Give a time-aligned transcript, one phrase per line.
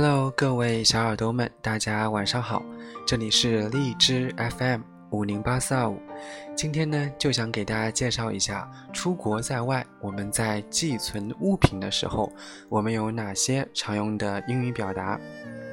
[0.00, 2.62] Hello，各位小耳朵们，大家晚上好，
[3.04, 6.00] 这里是荔枝 FM 五零八四二五。
[6.54, 12.32] 今天呢，就想给大家介绍一下，出国在外，我们在寄存物品的时候，
[12.68, 15.18] 我们有哪些常用的英语表达。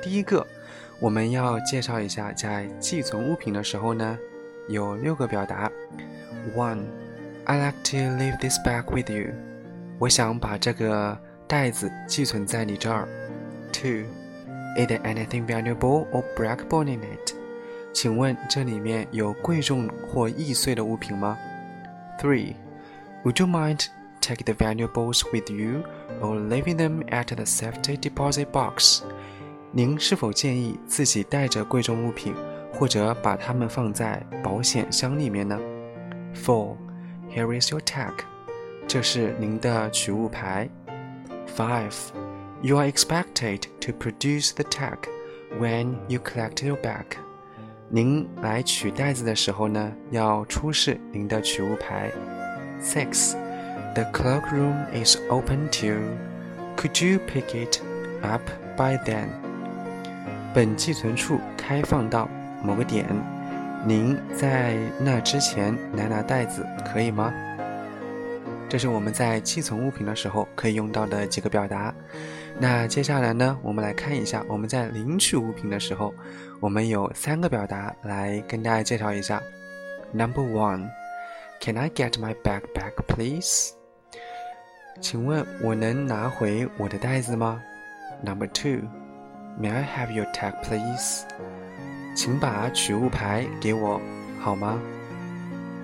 [0.00, 0.46] 第一个，
[1.00, 4.16] 我们要介绍一下，在寄存物品的时候呢，
[4.68, 5.68] 有六个表达。
[6.54, 6.82] One,
[7.44, 9.34] I like to leave this bag with you。
[9.98, 13.08] 我想把这个袋子寄存在你这儿。
[13.71, 14.05] Two.
[14.77, 17.33] Is there anything valuable or breakable in it？
[17.93, 21.37] 请问这里面有贵重或易碎的物品吗？
[22.19, 22.53] Three.
[23.23, 23.87] Would you mind
[24.21, 25.83] taking the valuables with you
[26.21, 29.01] or leaving them at the safety deposit box？
[29.71, 32.33] 您是否建议自己带着贵重物品，
[32.73, 35.59] 或者把它们放在保险箱里面呢？
[36.35, 36.75] Four.
[37.29, 38.13] Here is your tag。
[38.87, 40.69] 这是您的取物牌。
[41.55, 41.93] Five.
[42.61, 44.97] You are expected to produce the tag
[45.59, 47.05] when you collect your bag。
[47.89, 52.11] 您来取袋子的时候呢，要出示您的取物牌。
[52.81, 53.33] Six,
[53.95, 56.01] the cloakroom is open too.
[56.75, 57.79] Could you pick it
[58.21, 58.41] up
[58.75, 59.29] by then？
[60.53, 62.29] 本寄存处开放到
[62.61, 63.05] 某个点，
[63.85, 67.33] 您在那之前拿拿袋子，可以吗？
[68.72, 71.94] 这是我们在寄存物品的时候可以用到的几个表达。
[72.58, 76.14] 那接下来呢，我们来看一下我们在领取物品的时候，
[76.58, 79.42] 我们有三个表达来跟大家介绍一下。
[80.14, 80.88] Number one,
[81.60, 83.72] Can I get my bag back, please？
[85.02, 87.60] 请问我能拿回我的袋子吗
[88.24, 88.88] ？Number two,
[89.60, 91.24] May I have your tag, please？
[92.16, 94.00] 请把取物牌给我
[94.40, 94.80] 好吗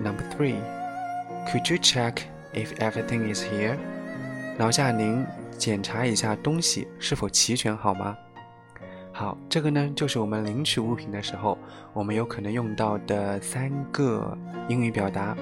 [0.00, 0.54] ？Number three,
[1.48, 2.18] Could you check
[2.56, 3.76] if everything is here？
[4.58, 5.24] 劳驾您。
[5.58, 8.14] 检查一下东西是否齐全，好吗？
[9.10, 11.56] 好，这个呢就是我们领取物品的时候，
[11.94, 14.36] 我们有可能用到的三个
[14.68, 15.34] 英语表达。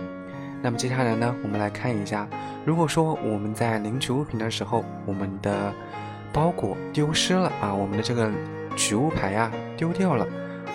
[0.62, 2.28] 那么接下来呢，我们来看一下，
[2.64, 5.74] 如果说我们在领取物品的时候，我们的
[6.32, 8.30] 包裹丢失了啊，我们的这个
[8.76, 10.24] 取物牌呀丢掉了，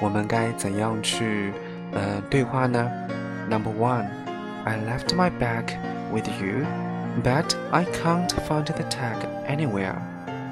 [0.01, 1.53] 我们该怎样去
[1.93, 2.91] 呃对话呢
[3.49, 4.05] ？Number one,
[4.65, 5.63] I left my bag
[6.12, 6.64] with you.
[7.22, 9.18] But I can't find the tag
[9.48, 9.94] anywhere。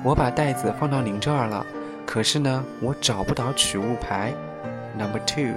[0.05, 1.67] 我把袋子放到您这儿了，
[2.07, 4.33] 可是呢，我找不到取物牌。
[4.97, 5.55] Number two,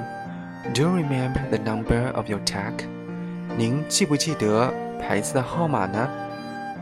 [0.73, 2.73] do you remember the number of your tag？
[3.57, 6.09] 您记不记得牌子的号码呢？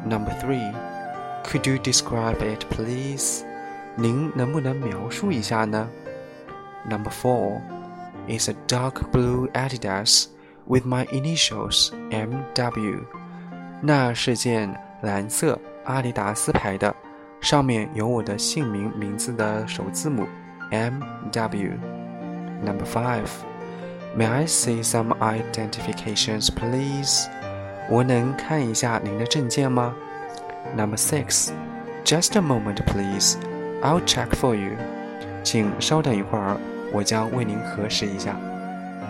[0.06, 0.74] Number three,
[1.44, 3.44] could you describe it, please？
[3.96, 5.88] 您能不能描述一下呢？
[6.90, 7.62] Number four,
[8.28, 10.26] it's a dark blue Adidas
[10.68, 13.00] with my initials M.W.
[13.82, 16.96] 那是件蓝色阿迪达斯牌的，
[17.42, 20.26] 上面有我的姓名名字的首字母
[20.72, 23.28] M W。Number five,
[24.18, 27.28] may I see some identifications, please?
[27.90, 29.94] 我能看一下您的证件吗？
[30.78, 31.50] Number six,
[32.06, 33.36] just a moment, please.
[33.82, 34.78] I'll check for you.
[35.44, 36.56] 请稍等一会儿，
[36.94, 38.38] 我将为您核实一下。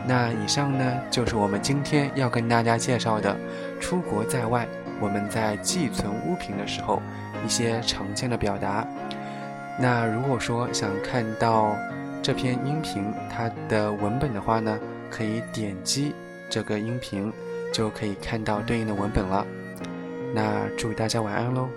[0.09, 3.37] 那以上呢，就是我们今天要跟大家介绍的，
[3.79, 4.67] 出国在外，
[5.03, 7.03] 我们在寄存物品的时候
[7.45, 8.87] 一些常见的表达。
[9.79, 11.77] 那如果说想看到
[12.23, 14.81] 这篇音频它的文本的话呢，
[15.11, 16.15] 可以点击
[16.49, 17.31] 这个音频，
[17.71, 19.47] 就可以看到对应的文本了。
[20.35, 21.69] 那祝大家晚安喽。